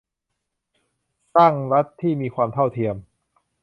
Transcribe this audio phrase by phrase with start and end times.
[1.35, 2.95] สร้างรัฐที่มีความเท่าเทียม